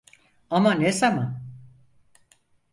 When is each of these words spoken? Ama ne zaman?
Ama 0.49 0.71
ne 0.73 0.91
zaman? 0.91 1.41